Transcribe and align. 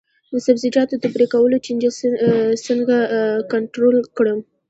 د 0.31 0.33
سبزیجاتو 0.45 0.95
د 0.99 1.05
پرې 1.15 1.25
کولو 1.33 1.57
چینجي 1.65 1.89
څنګه 2.65 2.97
کنټرول 3.51 3.95
کړم؟ 4.17 4.39